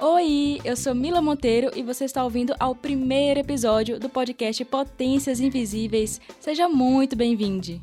[0.00, 5.40] Oi, eu sou Mila Monteiro e você está ouvindo ao primeiro episódio do podcast Potências
[5.40, 6.20] Invisíveis.
[6.40, 7.80] Seja muito bem-vindo.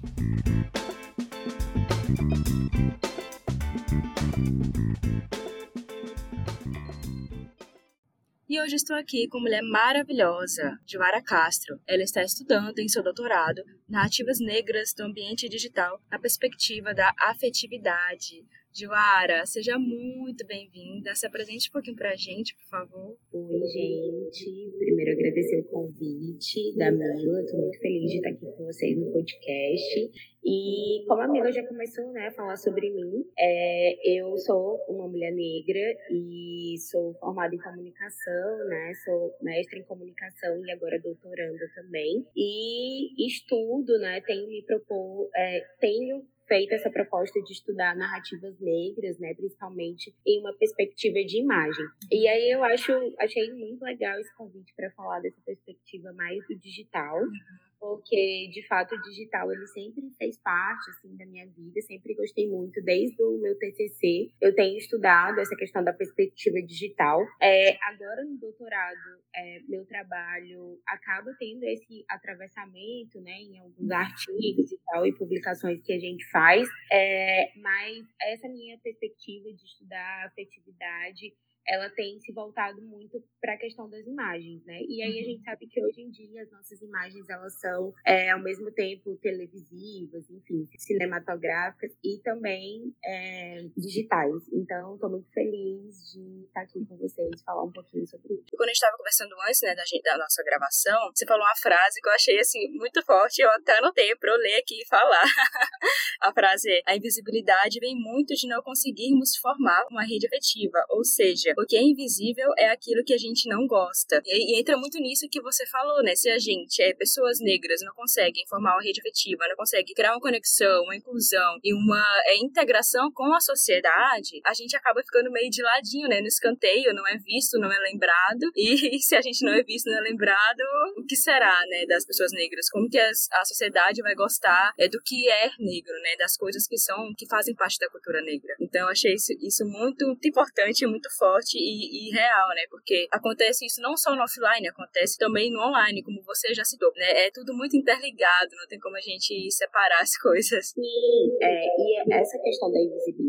[8.56, 11.78] E hoje estou aqui com uma mulher maravilhosa, Joara Castro.
[11.86, 18.46] Ela está estudando em seu doutorado Narrativas Negras do Ambiente Digital na perspectiva da afetividade.
[18.78, 21.16] Joara, seja muito bem-vinda.
[21.16, 23.18] Se apresente um pouquinho para a gente, por favor.
[23.32, 24.76] Oi, gente.
[24.78, 27.40] Primeiro agradecer o convite da Mila.
[27.40, 30.12] Estou muito feliz de estar aqui com vocês no podcast.
[30.44, 35.08] E como a Mila já começou né, a falar sobre mim, é, eu sou uma
[35.08, 38.92] mulher negra e sou formada em comunicação, né?
[39.06, 42.28] Sou mestre em comunicação e agora doutoranda também.
[42.36, 44.20] E estudo, né?
[44.20, 50.40] Tenho me propor, é, tenho feito essa proposta de estudar narrativas negras, né, principalmente em
[50.40, 51.86] uma perspectiva de imagem.
[52.12, 56.56] E aí eu acho, achei muito legal esse convite para falar dessa perspectiva mais do
[56.56, 57.20] digital.
[57.20, 62.16] Uhum porque de fato o digital ele sempre fez parte assim da minha vida, sempre
[62.16, 64.32] gostei muito desde o meu TCC.
[64.42, 67.22] Eu tenho estudado essa questão da perspectiva digital.
[67.40, 74.72] É, agora no doutorado, é, meu trabalho acaba tendo esse atravessamento, né, em alguns artigos
[74.72, 76.68] e tal e publicações que a gente faz.
[76.92, 81.36] É, mas essa minha perspectiva de estudar afetividade
[81.68, 84.80] ela tem se voltado muito para a questão das imagens, né?
[84.88, 85.24] E aí a uhum.
[85.24, 89.18] gente sabe que hoje em dia as nossas imagens elas são é, ao mesmo tempo
[89.18, 94.48] televisivas, enfim, cinematográficas e também é, digitais.
[94.54, 98.56] Então, estou muito feliz de estar aqui com vocês falar um pouquinho sobre isso.
[98.56, 101.56] Quando a gente estava conversando antes, né, da, gente, da nossa gravação, você falou uma
[101.56, 103.42] frase que eu achei assim muito forte.
[103.42, 105.24] Eu até anotei para eu ler aqui e falar.
[106.22, 111.04] a frase é: a invisibilidade vem muito de não conseguirmos formar uma rede afetiva, ou
[111.04, 114.22] seja, o que é invisível é aquilo que a gente não gosta.
[114.26, 116.16] E, e, entra muito nisso que você falou, né?
[116.16, 120.14] Se a gente, é, pessoas negras, não conseguem formar uma rede afetiva, não conseguem criar
[120.14, 125.32] uma conexão, uma inclusão e uma é, integração com a sociedade, a gente acaba ficando
[125.32, 126.22] meio de ladinho, né?
[126.22, 128.52] No escanteio, não é visto, não é lembrado.
[128.56, 130.62] E, e se a gente não é visto, não é lembrado,
[130.98, 131.86] o que será, né?
[131.86, 132.70] Das pessoas negras?
[132.70, 136.16] Como que as, a sociedade vai gostar é, do que é negro, né?
[136.18, 138.56] Das coisas que são, que fazem parte da cultura negra.
[138.60, 142.64] Então, eu achei isso, isso muito, muito importante, muito forte forte e, e, real, né?
[142.70, 146.92] Porque acontece isso não só no offline, acontece também no online, como você já citou,
[146.96, 147.28] né?
[147.28, 150.70] É tudo muito interligado, não tem como a gente separar as coisas.
[150.70, 153.25] Sim, é, e essa questão da invisibilidade,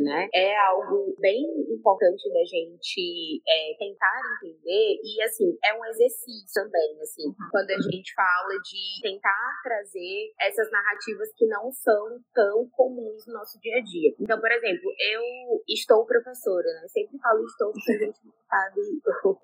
[0.00, 6.62] né, é algo bem importante da gente é, tentar entender e, assim, é um exercício
[6.62, 7.34] também, assim, uhum.
[7.50, 13.34] quando a gente fala de tentar trazer essas narrativas que não são tão comuns no
[13.34, 14.14] nosso dia a dia.
[14.20, 15.22] Então, por exemplo, eu
[15.68, 18.80] estou professora, né, sempre falo estou, porque a gente não sabe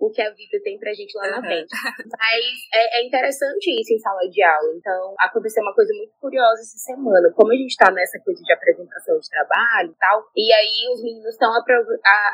[0.00, 1.70] o que a vida tem pra gente lá na frente.
[1.72, 4.72] Mas é, é, interessante isso em sala de aula.
[4.76, 7.32] Então, aconteceu uma coisa muito curiosa essa semana.
[7.34, 11.32] Como a gente tá nessa coisa de apresentação de trabalho tal, e aí os meninos
[11.34, 11.50] estão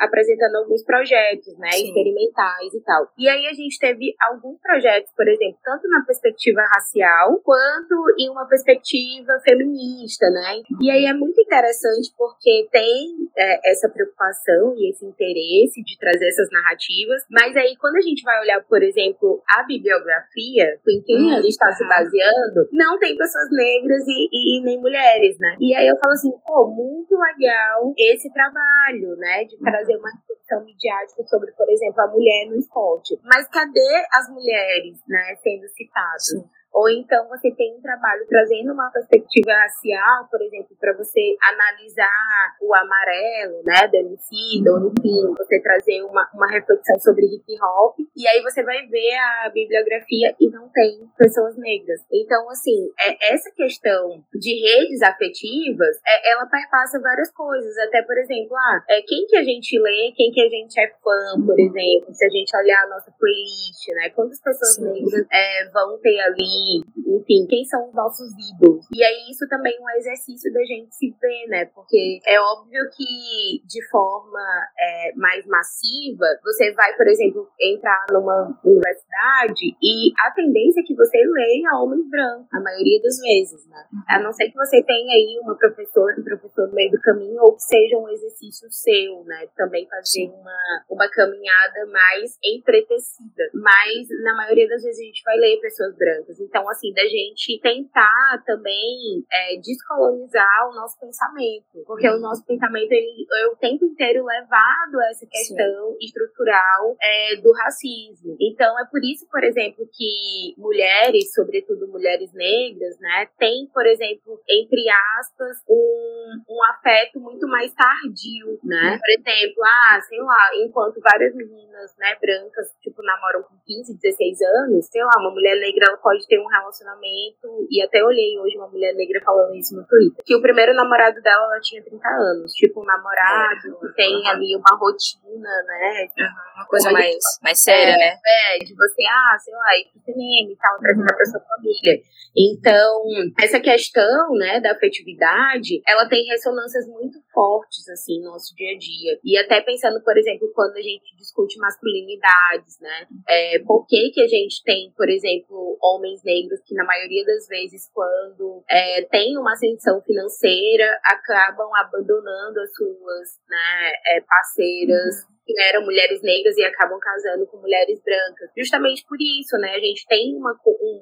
[0.00, 1.88] apresentando alguns projetos, né, Sim.
[1.88, 3.08] experimentais e tal.
[3.18, 8.30] E aí a gente teve alguns projetos, por exemplo, tanto na perspectiva racial, quanto em
[8.30, 10.62] uma perspectiva feminista, né?
[10.80, 16.28] E aí é muito interessante porque tem é, essa preocupação e esse interesse de trazer
[16.28, 21.30] essas narrativas, mas aí quando a gente vai olhar, por exemplo, a bibliografia, em quem
[21.30, 25.36] hum, a gente está se baseando, não tem pessoas negras e, e, e, nem mulheres,
[25.38, 25.56] né?
[25.60, 27.51] E aí eu falo assim, pô, muito legal
[27.96, 33.18] esse trabalho, né, de trazer uma reflexão midiática sobre, por exemplo, a mulher no esporte.
[33.24, 36.61] Mas cadê as mulheres, né, sendo citadas?
[36.72, 42.56] Ou então você tem um trabalho trazendo uma perspectiva racial, por exemplo, para você analisar
[42.60, 47.96] o amarelo, né, do MC, ou enfim, você trazer uma, uma reflexão sobre hip hop,
[48.16, 52.00] e aí você vai ver a bibliografia e não tem pessoas negras.
[52.10, 58.16] Então, assim, é, essa questão de redes afetivas, é, ela perpassa várias coisas, até, por
[58.16, 61.58] exemplo, ah, é, quem que a gente lê, quem que a gente é fã, por
[61.58, 64.84] exemplo, se a gente olhar a nossa playlist, né, quantas pessoas Sim.
[64.84, 68.86] negras é, vão ter ali enfim, quem são os nossos ídolos.
[68.94, 71.64] E aí isso também é um exercício da gente se ver, né?
[71.66, 74.40] Porque é óbvio que de forma
[74.78, 80.94] é, mais massiva, você vai, por exemplo, entrar numa universidade e a tendência é que
[80.94, 83.84] você leia homens brancos, a maioria das vezes, né?
[84.08, 87.40] A não ser que você tenha aí uma professora, um professor no meio do caminho,
[87.42, 89.46] ou que seja um exercício seu, né?
[89.56, 93.50] Também fazer uma, uma caminhada mais empretecida.
[93.54, 96.40] Mas na maioria das vezes a gente vai ler pessoas brancas.
[96.40, 101.84] Então, assim, da gente tentar também é, descolonizar o nosso pensamento.
[101.86, 105.96] Porque o nosso pensamento, ele é o tempo inteiro levado a essa questão Sim.
[106.00, 108.36] estrutural é, do racismo.
[108.40, 114.40] Então, é por isso, por exemplo, que mulheres, sobretudo mulheres negras, né, têm, por exemplo,
[114.48, 114.84] entre
[115.18, 118.92] aspas, um, um afeto muito mais tardio, né?
[118.92, 118.98] Uhum.
[118.98, 124.40] Por exemplo, ah, sei lá, enquanto várias meninas, né, brancas, tipo, namoram com 15, 16
[124.42, 128.56] anos, sei lá, uma mulher negra ela pode ter um relacionamento, e até olhei hoje
[128.56, 132.08] uma mulher negra falando isso no Twitter, que o primeiro namorado dela ela tinha 30
[132.08, 133.92] anos, tipo, um namorado, é.
[133.94, 136.08] tem ali uma rotina, né?
[136.18, 138.18] Uhum, uma coisa mais, mais séria, é, né?
[138.26, 141.06] É, de você, ah, sei lá, ir pro cinema e tal, trazer uhum.
[141.06, 142.02] pra sua família.
[142.36, 143.02] Então,
[143.38, 148.78] essa questão, né, da afetividade, ela tem ressonâncias muito fortes, assim, no nosso dia a
[148.78, 149.18] dia.
[149.24, 154.22] E até pensando, por exemplo, quando a gente discute masculinidades, né, é, por que que
[154.22, 159.36] a gente tem, por exemplo, homens negros que na maioria das vezes, quando é, tem
[159.36, 166.64] uma ascensão financeira, acabam abandonando as suas, né, é, parceiras, que eram mulheres negras e
[166.64, 168.50] acabam casando com mulheres brancas.
[168.56, 169.74] Justamente por isso, né?
[169.74, 170.54] A gente tem uma,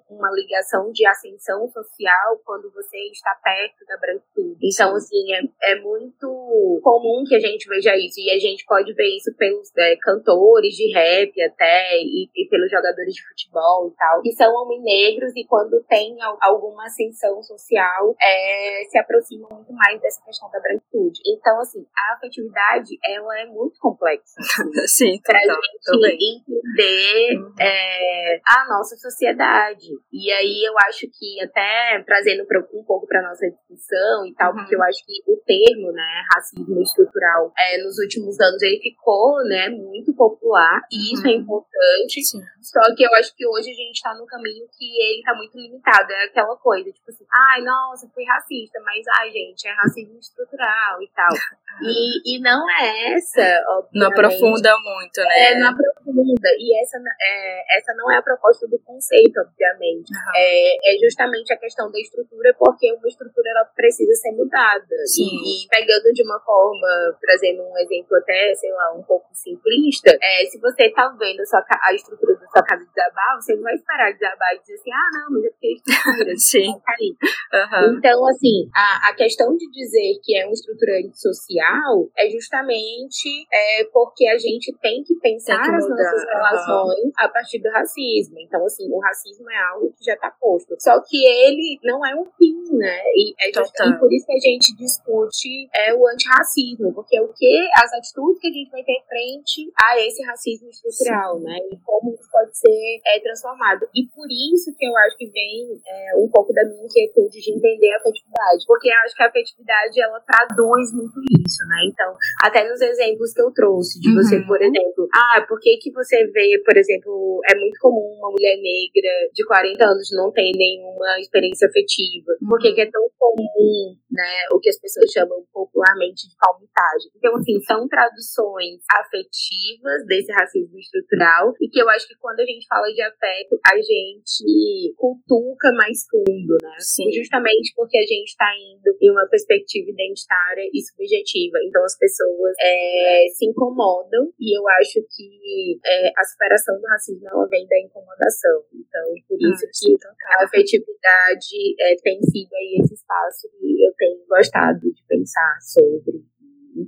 [0.09, 4.59] uma ligação de ascensão social quando você está perto da branquitude.
[4.63, 8.21] Então, assim, é, é muito comum que a gente veja isso.
[8.21, 12.71] E a gente pode ver isso pelos é, cantores de rap até, e, e, pelos
[12.71, 18.17] jogadores de futebol e tal, que são homens negros e quando tem alguma ascensão social,
[18.21, 21.21] é, se aproximam muito mais dessa questão da branquitude.
[21.27, 24.30] Então, assim, a afetividade, ela é muito complexa.
[24.87, 27.55] Sim, pra gente entender uhum.
[27.61, 29.89] é, a nossa sociedade.
[30.13, 34.57] E aí eu acho que até trazendo um pouco para nossa discussão e tal, uhum.
[34.59, 39.43] porque eu acho que o termo, né, racismo estrutural, é, nos últimos anos ele ficou,
[39.45, 41.37] né, muito popular e isso é uhum.
[41.37, 42.23] é importante.
[42.23, 42.41] Sim.
[42.63, 45.57] Só que eu acho que hoje a gente está num caminho que ele tá muito
[45.57, 46.13] limitado.
[46.13, 51.03] É aquela coisa, tipo assim, ai, nossa, fui racista, mas ai, gente, é racismo estrutural
[51.03, 51.29] e tal.
[51.83, 55.53] E, e não é essa, obviamente aprofunda muito, né?
[55.53, 56.00] É, não aprofunda.
[56.13, 60.11] E essa, é, essa não é a proposta do conceito, obviamente.
[60.11, 60.33] Uhum.
[60.37, 64.97] É, é justamente a questão da estrutura, porque uma estrutura ela precisa ser mudada.
[65.19, 66.89] E, e pegando de uma forma,
[67.21, 71.47] trazendo um exemplo até, sei lá, um pouco simplista, é, se você tá vendo a,
[71.47, 74.93] sua, a estrutura da sua casa desabar, você não vai esperar desabar e dizer assim,
[74.93, 76.73] ah, não, mas é porque a estrutura Sim.
[76.81, 77.99] Tá uhum.
[77.99, 83.85] Então, assim, a, a questão de dizer que é uma estrutura social é justamente é,
[83.93, 87.13] porque a gente tem que pensar tem que as nossas relações uhum.
[87.19, 88.39] a partir do racismo.
[88.41, 90.75] Então, assim, o racismo é algo que já está posto.
[90.79, 93.03] Só que ele não é um fim, né?
[93.15, 97.29] E é justamente por isso que a gente discute é, o antirracismo, porque é o
[97.29, 101.45] que as atitudes que a gente vai ter frente a esse racismo estrutural, Sim.
[101.45, 101.59] né?
[101.73, 103.87] E como isso pode ser é, transformado.
[103.95, 107.53] E por isso que eu acho que vem é, um pouco da minha inquietude de
[107.53, 111.83] entender a afetividade, porque eu acho que a afetividade ela traduz muito isso, né?
[111.87, 114.17] Então, até nos exemplos que eu trouxe de uhum.
[114.17, 118.31] você, por exemplo, ah, por que que você vê, por exemplo, é muito comum uma
[118.31, 122.33] mulher negra de 40 anos não ter nenhuma experiência afetiva?
[122.41, 122.49] Uhum.
[122.49, 127.13] Por que, que é tão comum, né, o que as pessoas chamam popularmente de palmitagem?
[127.15, 132.47] Então, assim, são traduções afetivas desse racismo estrutural e que eu acho que quando a
[132.47, 136.77] gente fala de afeto, a gente cultuca mais fundo, né?
[136.81, 137.13] Sim.
[137.13, 141.59] Justamente porque a gente está indo em uma perspectiva identitária e subjetiva.
[141.69, 146.87] Então, as pessoas é, se incomodam incomodam, e eu acho que é, a superação do
[146.87, 148.65] racismo ela vem da incomodação.
[148.73, 153.51] Então, por ah, isso ah, que então, a afetividade é, tem sido aí esse espaço
[153.59, 156.25] que eu tenho gostado de pensar sobre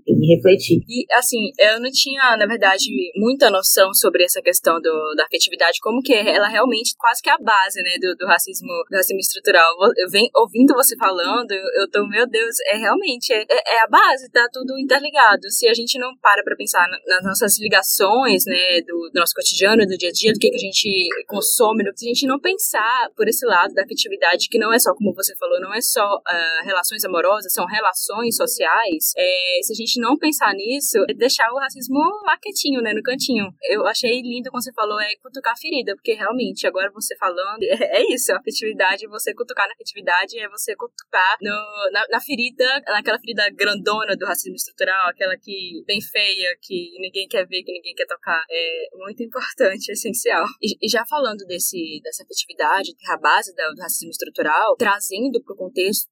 [0.06, 0.80] e refletir.
[0.88, 2.84] E, assim, eu não tinha, na verdade,
[3.16, 7.32] muita noção sobre essa questão do, da afetividade, como que ela realmente quase que é
[7.32, 9.74] a base, né, do, do racismo, do racismo estrutural.
[9.96, 13.88] Eu venho ouvindo você falando, eu, tô, meu Deus, é realmente, é, é, é a
[13.88, 15.50] base, tá tudo interligado.
[15.50, 19.86] Se a gente não para pra pensar nas nossas ligações, né, do, do nosso cotidiano,
[19.86, 23.10] do dia a dia, do que, que a gente consome, se a gente não pensar
[23.16, 26.04] por esse lado da afetividade, que não é só, como você falou, não é só
[26.04, 31.50] uh, relações amorosas, são relações sociais, é, se a gente não pensar nisso, é deixar
[31.52, 33.46] o racismo lá quietinho, né, no cantinho.
[33.62, 37.62] Eu achei lindo quando você falou, é cutucar a ferida, porque realmente, agora você falando,
[37.70, 42.20] é, é isso, a afetividade, você cutucar na afetividade é você cutucar no, na, na
[42.20, 47.62] ferida, naquela ferida grandona do racismo estrutural, aquela que bem feia, que ninguém quer ver,
[47.62, 48.44] que ninguém quer tocar.
[48.50, 50.44] É muito importante, é essencial.
[50.60, 54.76] E, e já falando desse, dessa afetividade, que é a base do, do racismo estrutural,
[54.76, 56.10] trazendo para o contexto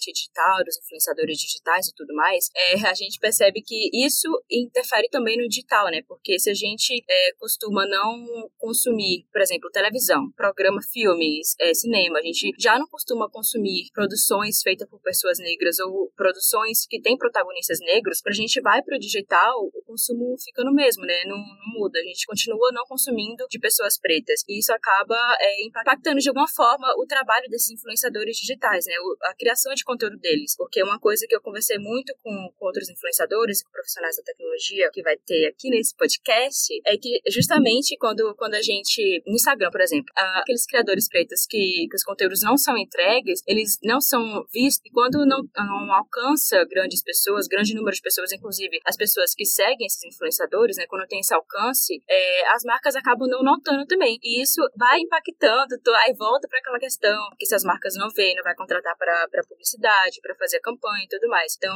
[0.00, 5.36] digital, dos influenciadores digitais e tudo mais, é, a gente percebe que isso interfere também
[5.36, 6.02] no digital, né?
[6.06, 12.18] Porque se a gente é, costuma não consumir, por exemplo, televisão, programa, filmes, é, cinema,
[12.18, 17.16] a gente já não costuma consumir produções feitas por pessoas negras ou produções que têm
[17.16, 21.24] protagonistas negros, quando a gente vai para o digital, o consumo fica no mesmo, né?
[21.26, 21.98] Não, não, muda.
[21.98, 24.42] A gente continua não consumindo de pessoas pretas.
[24.48, 28.94] E isso acaba é, impactando de alguma forma o trabalho desses influenciadores digitais, né?
[29.24, 30.54] A criação de conteúdo deles.
[30.56, 34.22] Porque uma coisa que eu conversei muito com, com outros influenciadores e com profissionais da
[34.22, 39.22] tecnologia que vai ter aqui nesse podcast é que justamente quando, quando a gente.
[39.26, 43.78] No Instagram, por exemplo, aqueles criadores pretos que, que os conteúdos não são entregues, eles
[43.82, 48.78] não são vistos, e quando não, não alcança grandes pessoas, grande número de pessoas, inclusive
[48.84, 53.28] as pessoas que seguem esses influenciadores, né, quando tem esse alcance, é, as marcas acabam
[53.28, 54.18] não notando também.
[54.22, 55.74] E isso vai impactando,
[56.04, 59.42] aí volta para aquela questão, que se as marcas não veem, não vai contratar para
[59.48, 61.54] publicidade, para fazer a campanha e tudo mais.
[61.56, 61.74] Então,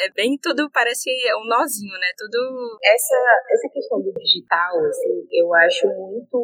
[0.00, 2.10] é bem tudo, parece um nozinho, né?
[2.16, 2.78] Tudo.
[2.82, 3.18] Essa,
[3.50, 6.38] essa questão do digital, assim, eu acho muito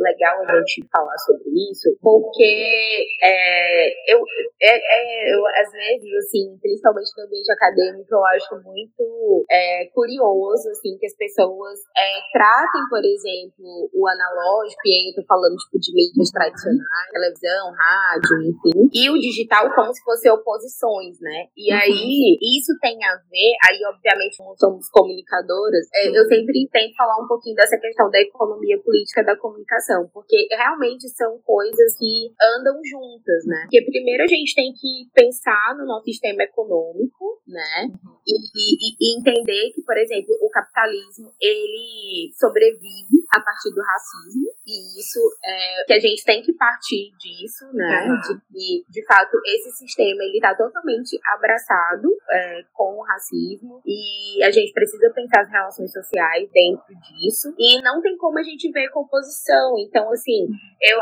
[0.00, 4.18] legal a gente falar sobre isso, porque é, eu,
[4.60, 10.68] é, é, eu, às vezes, assim, principalmente no ambiente acadêmico, eu acho muito é, curioso,
[10.70, 15.56] assim, que as pessoas é, tratem, por exemplo, o analógico, e aí eu tô falando,
[15.56, 21.46] tipo, de mídias tradicionais, televisão, rádio, enfim, e o digital como se fossem oposições, né?
[21.56, 21.78] E uhum.
[21.78, 27.22] aí, isso tem a ver, aí, obviamente, como somos comunicadoras, é, eu sempre tento falar
[27.22, 32.74] um pouquinho dessa questão da economia política da comunicação, porque realmente são coisas que andam
[32.84, 33.62] juntas, né?
[33.62, 37.88] Porque primeiro a gente tem que pensar no nosso sistema econômico, né?
[37.88, 38.16] Uhum.
[38.26, 44.52] E, e, e, entender que, por exemplo, o capitalismo ele sobrevive a partir do racismo
[44.66, 48.06] e isso é que a gente tem que partir disso, né?
[48.06, 48.20] Uhum.
[48.20, 54.42] De que, de fato, esse sistema ele está totalmente abraçado é, com o racismo e
[54.44, 58.70] a gente precisa pensar as relações sociais dentro disso e não tem como a gente
[58.70, 59.78] ver composição.
[59.78, 60.46] Então, assim,
[60.80, 60.98] eu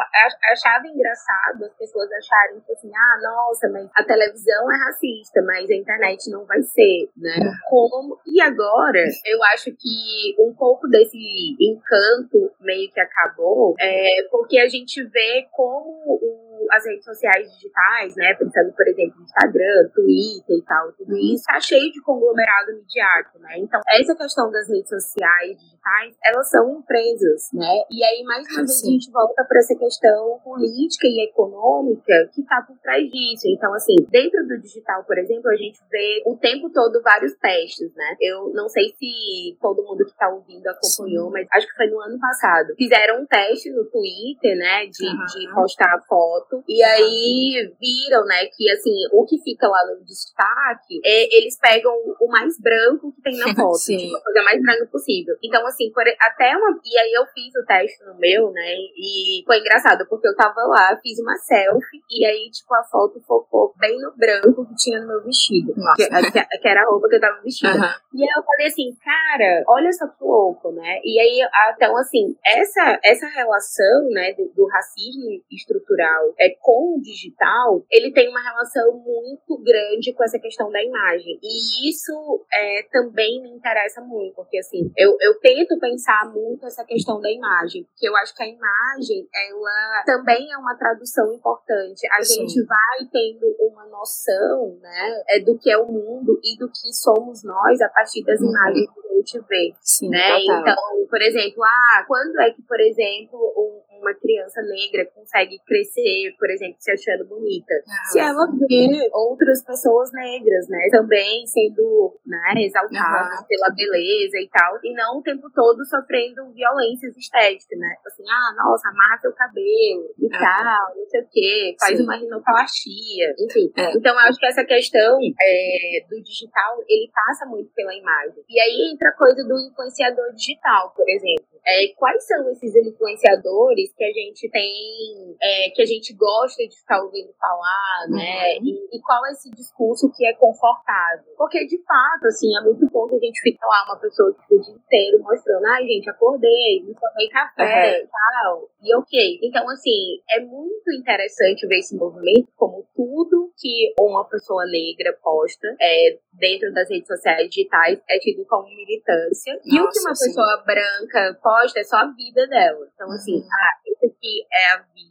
[0.53, 5.69] achava engraçado as pessoas acharem que assim, ah, nossa, mas a televisão é racista, mas
[5.69, 7.53] a internet não vai ser, né?
[7.69, 11.19] Como e agora eu acho que um pouco desse
[11.61, 12.20] encanto
[12.61, 18.35] meio que acabou, é porque a gente vê como o as redes sociais digitais, né?
[18.35, 23.39] Pensando, por exemplo, no Instagram, Twitter e tal, tudo isso tá cheio de conglomerado midiático,
[23.39, 23.59] né?
[23.59, 27.85] Então, essa questão das redes sociais digitais, elas são empresas, né?
[27.91, 32.43] E aí, mais uma vez, a gente volta para essa questão política e econômica que
[32.45, 33.47] tá por trás disso.
[33.47, 37.95] Então, assim, dentro do digital, por exemplo, a gente vê o tempo todo vários testes,
[37.95, 38.17] né?
[38.21, 41.33] Eu não sei se todo mundo que tá ouvindo acompanhou, Sim.
[41.33, 42.75] mas acho que foi no ano passado.
[42.77, 44.87] Fizeram um teste no Twitter, né?
[44.87, 45.27] De, uhum.
[45.27, 51.01] de postar foto e aí viram, né, que assim, o que fica lá no destaque,
[51.05, 53.99] é, eles pegam o mais branco que tem na foto, Sim.
[53.99, 55.35] tipo, a coisa mais branca possível.
[55.43, 56.81] Então, assim, por, até uma.
[56.85, 58.75] E aí eu fiz o teste no meu, né?
[58.97, 63.21] E foi engraçado, porque eu tava lá, fiz uma selfie, e aí, tipo, a foto
[63.27, 65.73] focou bem no branco que tinha no meu vestido.
[65.97, 67.73] Que, que, que, era a roupa que eu tava vestida.
[67.73, 68.19] Uhum.
[68.21, 71.01] E aí eu falei assim, cara, olha só que louco, né?
[71.05, 77.01] E aí, então, assim, essa, essa relação, né, do, do racismo estrutural é, com o
[77.01, 81.39] digital, ele tem uma relação muito grande com essa questão da imagem.
[81.43, 86.85] E isso é, também me interessa muito, porque assim, eu, eu tento pensar muito essa
[86.85, 92.07] questão da imagem, porque eu acho que a imagem, ela também é uma tradução importante.
[92.13, 92.49] A Sim.
[92.49, 96.93] gente vai tendo uma noção, né, é, do que é o mundo e do que
[96.95, 98.49] somos nós a partir das uhum.
[98.49, 99.75] imagens que a gente vê.
[99.83, 100.41] Sim, né?
[100.41, 106.35] Então, por exemplo, ah, quando é que, por exemplo, um, uma criança negra consegue crescer,
[106.39, 107.75] por exemplo, se achando bonita.
[107.87, 114.49] Ah, se ela vê outras pessoas negras, né, também sendo, né, exaltadas pela beleza e
[114.49, 117.95] tal, e não o tempo todo sofrendo violências estéticas, né?
[117.97, 122.05] Tipo assim, ah, nossa, amarra seu cabelo e tal, não sei o quê, faz Sim.
[122.05, 123.71] uma rinoplastia, enfim.
[123.77, 123.97] É.
[123.97, 128.43] Então, eu acho que essa questão é, do digital, ele passa muito pela imagem.
[128.49, 131.60] E aí entra a coisa do influenciador digital, por exemplo.
[131.71, 136.77] É, quais são esses influenciadores que a gente tem, é, que a gente gosta de
[136.77, 138.59] ficar ouvindo falar, né?
[138.59, 138.67] Uhum.
[138.67, 141.33] E, e, qual é esse discurso que é confortável.
[141.37, 144.55] Porque, de fato, assim, é muito bom que a gente fica lá, uma pessoa que
[144.55, 148.09] o dia inteiro mostrando, ai, gente, acordei, me tomei café e uhum.
[148.09, 149.39] tal, e ok.
[149.43, 155.69] Então, assim, é muito interessante ver esse movimento como tudo que uma pessoa negra posta
[155.81, 159.55] é, dentro das redes sociais digitais é tido como militância.
[159.55, 160.27] Nossa, e o que uma sim.
[160.27, 162.89] pessoa branca posta é só a vida dela.
[162.95, 163.49] Então, assim, uhum.
[163.53, 165.11] ah, isso aqui é a vida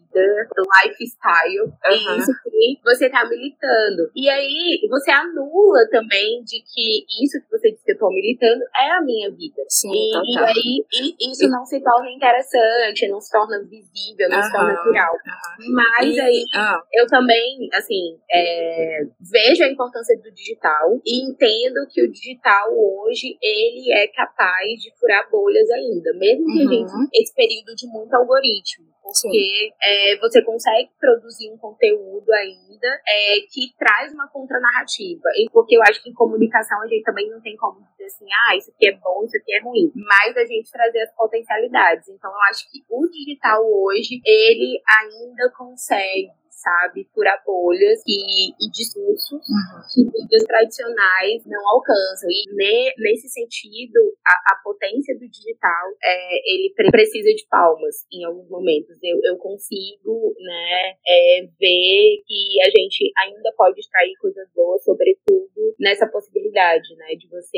[0.56, 1.62] do lifestyle.
[1.62, 2.16] Uhum.
[2.16, 4.10] E isso que você está militando.
[4.16, 8.64] E aí você anula também de que isso que você disse que eu tô militando
[8.76, 9.62] é a minha vida.
[9.68, 10.86] Sim, e, e aí
[11.22, 14.44] e isso não se torna interessante, não se torna visível, não uhum.
[14.44, 15.14] se torna natural.
[15.14, 15.74] Uhum.
[15.74, 16.82] Mas e, aí ah.
[16.94, 23.38] eu também, assim, é, vejo a importância do digital e entendo que o digital hoje
[23.42, 26.70] ele é capaz de furar bolhas ainda, mesmo que a uhum.
[26.70, 28.79] gente esse período de muito algoritmo
[29.10, 35.30] porque é, você consegue produzir um conteúdo ainda é, que traz uma contranarrativa.
[35.36, 38.26] E porque eu acho que em comunicação a gente também não tem como dizer assim,
[38.48, 39.92] ah, isso aqui é bom, isso aqui é ruim.
[39.96, 42.08] Mas a gente trazer as potencialidades.
[42.10, 47.08] Então eu acho que o digital hoje, ele ainda consegue sabe?
[47.14, 49.82] Furar bolhas e, e discursos uhum.
[49.94, 52.30] que mídias tradicionais não alcançam.
[52.30, 58.26] E ne, nesse sentido, a, a, potência do digital, é, ele precisa de palmas em
[58.26, 58.98] alguns momentos.
[59.02, 65.76] Eu, eu consigo, né, é, ver que a gente ainda pode extrair coisas boas, sobretudo
[65.80, 67.58] nessa possibilidade, né, de você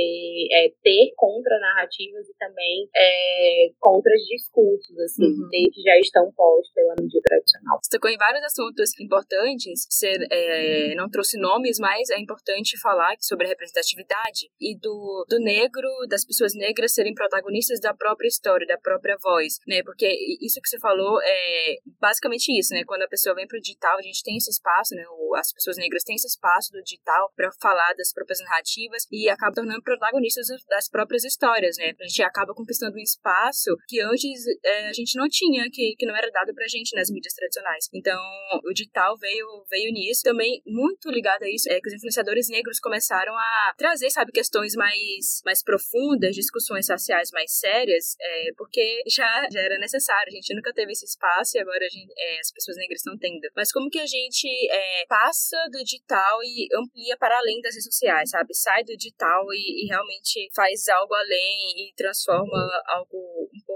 [0.51, 5.49] é, ter contra-narrativas e também é, contra-discursos, assim, uhum.
[5.49, 7.79] que já estão postos pela mídia tradicional.
[7.81, 13.15] Você tocou em vários assuntos importantes, ser, é, não trouxe nomes, mas é importante falar
[13.19, 18.65] sobre a representatividade e do, do negro, das pessoas negras serem protagonistas da própria história,
[18.67, 19.83] da própria voz, né?
[19.83, 20.07] Porque
[20.41, 22.83] isso que você falou é basicamente isso, né?
[22.85, 25.03] Quando a pessoa vem pro digital, a gente tem esse espaço, né?
[25.35, 29.53] As pessoas negras têm esse espaço do digital para falar das próprias narrativas e acabam
[29.53, 31.93] tornando protagonistas das próprias histórias, né?
[31.99, 36.05] A gente acaba conquistando um espaço que antes é, a gente não tinha, que, que
[36.05, 37.89] não era dado pra gente nas mídias tradicionais.
[37.93, 38.19] Então,
[38.65, 40.21] o digital veio, veio nisso.
[40.23, 44.75] Também, muito ligado a isso, é que os influenciadores negros começaram a trazer, sabe, questões
[44.75, 50.27] mais, mais profundas, discussões sociais mais sérias, é, porque já, já era necessário.
[50.27, 53.41] A gente nunca teve esse espaço e agora gente, é, as pessoas negras estão tendo.
[53.55, 57.85] Mas como que a gente é, passa do digital e amplia para além das redes
[57.85, 58.53] sociais, sabe?
[58.53, 62.57] Sai do digital e, e realmente faz algo além e transforma
[62.87, 63.70] algo um pouco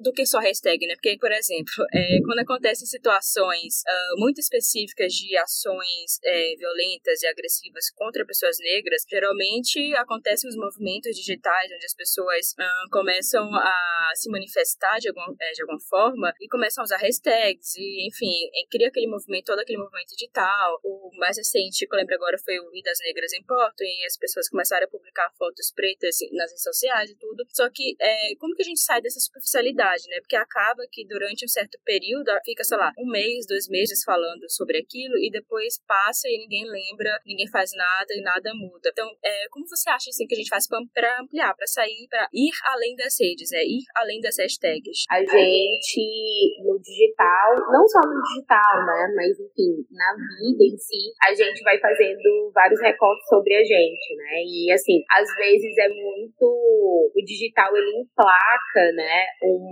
[0.00, 0.94] do que só hashtag, né?
[0.94, 7.26] Porque, por exemplo, é, quando acontecem situações uh, muito específicas de ações é, violentas e
[7.26, 14.12] agressivas contra pessoas negras, geralmente acontecem os movimentos digitais onde as pessoas uh, começam a
[14.14, 18.32] se manifestar de, algum, é, de alguma forma e começam a usar hashtags e, enfim,
[18.70, 20.80] cria aquele movimento, todo aquele movimento digital.
[20.82, 24.48] O mais recente, que eu lembro agora, foi o Vidas Negras Importam e as pessoas
[24.48, 27.44] começaram a publicar fotos pretas nas redes sociais e tudo.
[27.50, 30.20] Só que, é, como que a gente sai dessa superficialidade, né?
[30.20, 34.48] Porque acaba que durante um certo período fica, sei lá, um mês, dois meses falando
[34.48, 38.90] sobre aquilo e depois passa e ninguém lembra, ninguém faz nada e nada muda.
[38.92, 42.28] Então, é, como você acha assim que a gente faz para ampliar, para sair, para
[42.32, 45.04] ir além das redes, é ir além das hashtags?
[45.10, 51.12] A gente no digital, não só no digital, né, mas enfim, na vida em si,
[51.24, 54.42] a gente vai fazendo vários recortes sobre a gente, né?
[54.44, 56.46] E assim, às vezes é muito
[57.14, 59.26] o digital ele emplaca, né,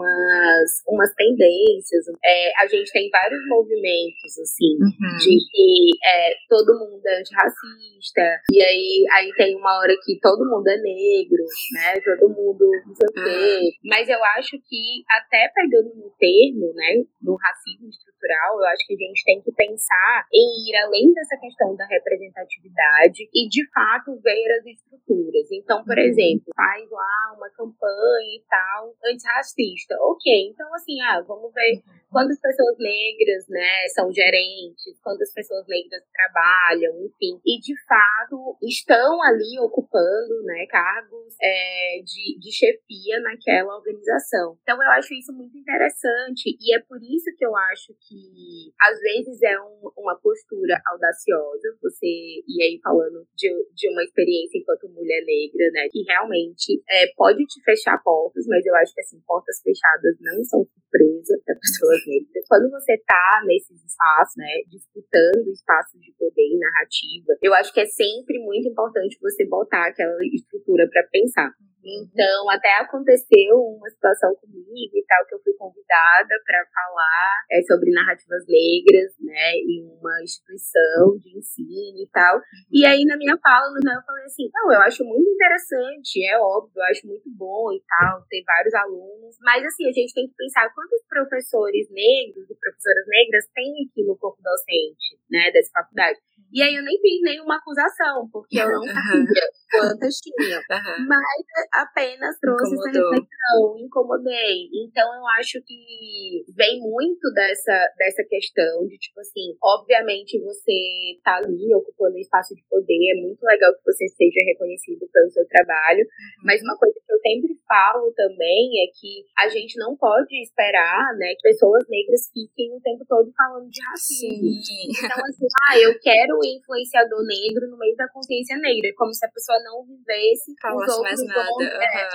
[0.08, 2.04] umas umas tendências.
[2.24, 5.16] É, a gente tem vários movimentos assim uhum.
[5.18, 10.48] de que é, todo mundo é antirracista, e aí, aí tem uma hora que todo
[10.48, 11.44] mundo é negro,
[11.74, 11.94] né?
[12.04, 13.60] Todo mundo não sei o quê.
[13.60, 13.70] Uhum.
[13.84, 18.94] Mas eu acho que até pegando no termo, né, no racismo estrutural, eu acho que
[18.94, 24.18] a gente tem que pensar em ir além dessa questão da representatividade e de fato
[24.22, 25.50] ver as estruturas.
[25.52, 26.04] Então, por uhum.
[26.04, 29.94] exemplo, faz lá uma campanha e tal antirracista.
[30.00, 32.07] Ok, então assim, ah, vamos ver uhum.
[32.10, 39.22] Quantas pessoas negras, né, são gerentes, quantas pessoas negras trabalham, enfim, e de fato estão
[39.22, 44.58] ali ocupando, né, cargos é, de, de chefia naquela organização.
[44.62, 48.98] Então, eu acho isso muito interessante e é por isso que eu acho que às
[49.00, 54.88] vezes é um, uma postura audaciosa, você e aí falando de, de uma experiência enquanto
[54.88, 59.20] mulher negra, né, que realmente é, pode te fechar portas, mas eu acho que assim,
[59.26, 62.44] portas fechadas não são surpresa para pessoas negras.
[62.48, 67.80] Quando você tá nesses espaços, né, disputando espaços de poder e narrativa, eu acho que
[67.80, 71.50] é sempre muito importante você botar aquela estrutura para pensar.
[71.88, 77.62] Então, até aconteceu uma situação comigo e tal, que eu fui convidada para falar é,
[77.62, 82.40] sobre narrativas negras, né, em uma instituição de ensino e tal.
[82.70, 86.76] E aí, na minha fala, eu falei assim: não, eu acho muito interessante, é óbvio,
[86.76, 90.34] eu acho muito bom e tal, ter vários alunos, mas assim, a gente tem que
[90.36, 96.18] pensar quantos professores negros e professoras negras tem aqui no corpo docente, né, dessa faculdade.
[96.52, 100.62] E aí eu nem fiz nenhuma acusação, porque eu não sabia quantas tinham.
[101.06, 102.88] Mas apenas trouxe Incomodou.
[102.88, 104.68] essa reflexão, incomodei.
[104.84, 111.36] Então eu acho que vem muito dessa, dessa questão de, tipo assim, obviamente você tá
[111.36, 115.46] ali ocupando um espaço de poder, é muito legal que você seja reconhecido pelo seu
[115.48, 116.44] trabalho, uhum.
[116.44, 121.14] mas uma coisa que eu sempre falo também é que a gente não pode esperar,
[121.18, 124.48] né, que pessoas negras fiquem o tempo todo falando de racismo.
[124.48, 124.88] Sim.
[125.04, 129.24] Então, assim, ah, eu quero um influenciador negro no meio da consciência negra, como se
[129.26, 131.50] a pessoa não vivesse Falasse os outros, mais nada.
[131.50, 131.82] uhum.
[131.82, 132.08] é,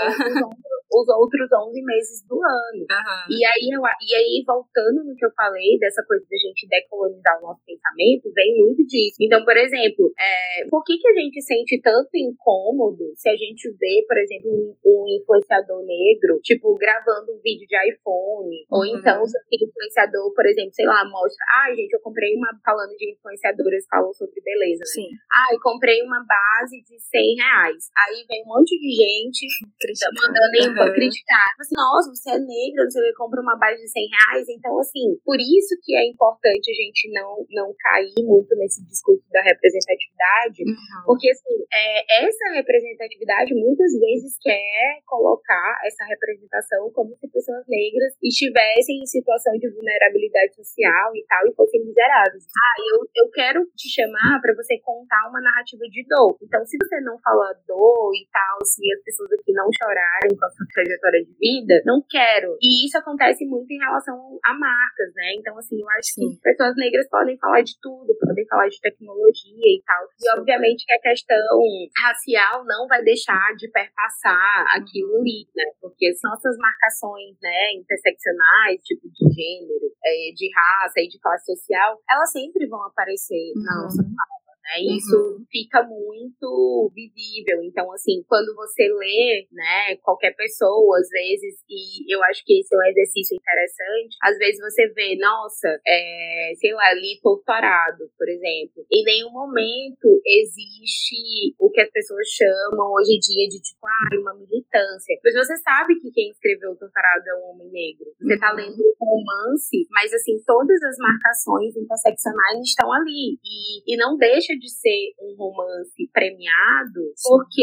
[0.94, 2.86] os outros 11 meses do ano.
[2.86, 3.26] Uhum.
[3.34, 6.68] E, aí, eu, e aí, voltando no que eu falei, dessa coisa de a gente
[6.70, 9.18] decolonizar o nosso pensamento, vem muito disso.
[9.22, 13.70] Então, por exemplo, é, por que, que a gente sente tanto incômodo se a gente
[13.80, 18.78] vê, por exemplo, um, um influenciador negro, tipo, gravando um vídeo de iPhone, uhum.
[18.78, 22.36] ou então se aquele influenciador, por exemplo, sei lá, mostra, ai, ah, gente, eu comprei
[22.36, 24.94] uma, falando de influenciadoras, falou sobre beleza, né?
[24.94, 25.10] Sim.
[25.32, 27.90] Ai, ah, comprei uma base de 100 reais.
[27.98, 29.48] Aí vem um monte de gente
[30.22, 30.94] mandando uhum.
[30.94, 31.48] criticar.
[31.54, 34.46] Tipo assim, nossa, você é negra, você compra uma base de 100 reais.
[34.50, 39.24] Então, assim, por isso que é importante a gente não, não cair muito nesse discurso
[39.32, 41.04] da representatividade, uhum.
[41.06, 48.14] porque, assim, é, essa representatividade muitas vezes quer colocar essa representação como se pessoas negras
[48.22, 52.46] estivessem em situação de vulnerabilidade social e tal, e fossem miseráveis.
[52.46, 56.38] Ah, eu, eu quero te chamar para você contar uma narrativa de dor.
[56.42, 60.46] Então, se você não fala dor e tal, se as pessoas aqui não chorarem com
[60.46, 62.58] a sua trajetória de vida, não quero.
[62.62, 65.34] E isso acontece muito em relação a marcas, né?
[65.38, 66.30] Então, assim, eu acho Sim.
[66.36, 70.04] que pessoas negras podem falar de tudo, podem falar de tecnologia e tal.
[70.20, 71.58] E, obviamente, que a questão
[72.02, 75.66] racial não vai deixar de perpassar aquilo ali, né?
[75.80, 81.46] Porque as nossas marcações, né, interseccionais, tipo de gênero, é, de raça e de classe
[81.46, 83.64] social, elas sempre vão aparecer uhum.
[83.64, 84.80] na nossa fala né?
[84.80, 85.46] E isso uhum.
[85.52, 87.62] fica muito visível.
[87.64, 92.74] Então, assim, quando você lê, né, qualquer pessoa, às vezes, e eu acho que esse
[92.74, 98.28] é um exercício interessante, às vezes você vê, nossa, é, sei lá, li doutorado, por
[98.30, 98.86] exemplo.
[98.92, 104.16] Em nenhum momento existe o que as pessoas chamam hoje em dia de, tipo, ah,
[104.20, 105.20] uma militância.
[105.24, 108.08] Mas você sabe que quem escreveu o doutorado é um homem negro.
[108.22, 108.58] Você tá uhum.
[108.58, 113.38] lendo um romance, mas, assim, todas as marcações interseccionais estão ali.
[113.44, 117.30] E, e não deixa deixa de ser um romance premiado Sim.
[117.30, 117.62] porque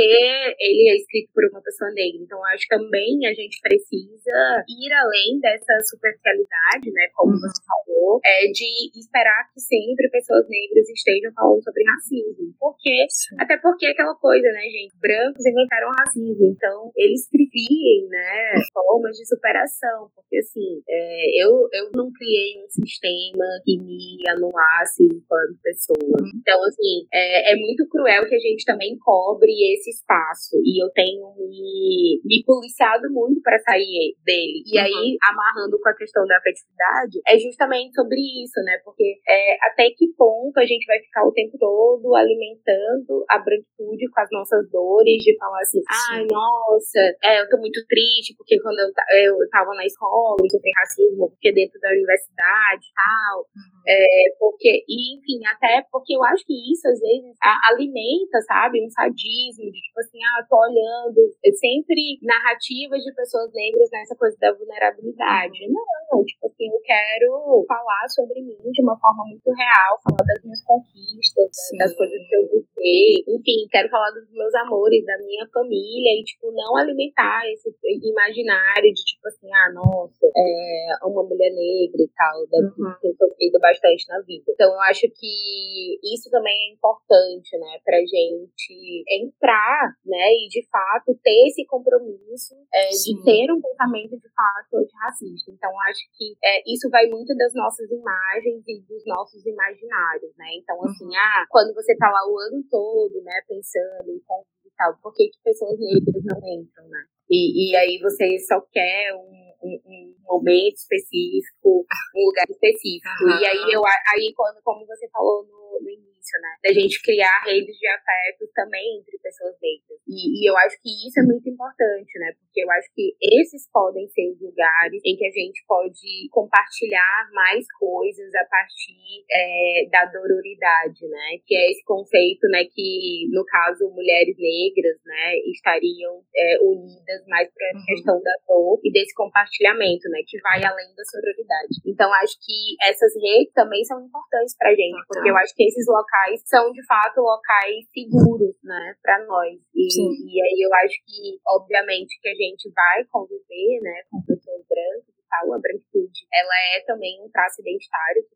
[0.59, 2.21] ele é escrito por uma pessoa negra.
[2.23, 7.41] Então, acho que também a gente precisa ir além dessa superficialidade, né, como uhum.
[7.41, 12.55] você falou, é de esperar que sempre pessoas negras estejam falando sobre racismo.
[12.59, 13.37] Porque, Sim.
[13.39, 19.27] até porque aquela coisa, né, gente, brancos inventaram racismo, então eles criem, né, formas de
[19.27, 26.21] superação, porque assim, é, eu, eu não criei um sistema que me anulasse enquanto pessoa.
[26.21, 26.31] Uhum.
[26.41, 30.57] Então, assim, assim, é, é, muito cruel que a gente também cobre esse espaço.
[30.65, 34.65] E eu tenho me, me policiado muito para sair dele.
[34.65, 34.85] E uhum.
[34.85, 38.81] aí, amarrando com a questão da afetividade, é justamente sobre isso, né?
[38.85, 44.09] Porque é, até que ponto a gente vai ficar o tempo todo alimentando a branquitude
[44.11, 48.59] com as nossas dores, de falar assim, ai, nossa, é, eu tô muito triste, porque
[48.61, 53.39] quando eu, eu tava na escola, eu sofri racismo, porque dentro da universidade e tal.
[53.41, 53.83] Uhum.
[53.87, 58.85] É, porque, e, enfim, até porque eu acho que isso às vezes a, alimenta, sabe,
[58.85, 64.17] um sadismo de tipo assim, ah, tô olhando é sempre narrativas de pessoas negras nessa
[64.17, 65.67] coisa da vulnerabilidade.
[65.67, 65.75] Uhum.
[66.13, 70.43] Não, tipo assim, eu quero falar sobre mim de uma forma muito real, falar das
[70.43, 71.79] minhas conquistas, Sim.
[71.79, 76.25] das coisas que eu busquei, enfim, quero falar dos meus amores, da minha família e,
[76.25, 77.71] tipo, não alimentar esse
[78.03, 82.95] imaginário de, tipo assim, ah, nossa, é uma mulher negra e tal, deve uhum.
[83.01, 84.45] ter sofrido bastante na vida.
[84.49, 90.67] Então, eu acho que isso também é importante, né, pra gente entrar, né, e de
[90.69, 95.51] fato ter esse compromisso é, de ter um pensamento de fato antirracista.
[95.51, 100.47] Então, acho que é, isso vai muito das nossas imagens e dos nossos imaginários, né?
[100.57, 101.17] Então, assim, uhum.
[101.17, 104.21] ah, quando você tá lá o ano todo, né, pensando em
[104.65, 107.05] e tal, por que, que pessoas negras não entram, né?
[107.29, 113.25] E, e aí você só quer um, um, um momento específico, um lugar específico.
[113.25, 113.39] Uhum.
[113.39, 116.53] E aí eu aí quando, como você falou no, no início, né?
[116.63, 120.01] Da gente criar redes de afetos também entre pessoas negras.
[120.07, 122.35] E, e, eu acho que isso é muito importante, né?
[122.39, 127.31] Porque eu acho que esses podem ser os lugares em que a gente pode compartilhar
[127.33, 131.39] mais coisas a partir é, da dororidade, né?
[131.47, 132.65] Que é esse conceito, né?
[132.65, 135.39] Que, no caso, mulheres negras, né?
[135.47, 137.85] Estariam é, unidas mais para a uhum.
[137.87, 140.21] questão da dor e desse compartilhamento, né?
[140.27, 141.75] Que vai além da sororidade.
[141.87, 145.87] Então, acho que essas redes também são importantes pra gente, porque eu acho que esses
[145.87, 149.57] locais são de fato locais seguros, né, para nós.
[149.75, 154.67] E, e aí eu acho que, obviamente, que a gente vai conviver, né, com pessoas
[154.69, 158.27] brancas tal, a branquitude, ela é também um traço identitário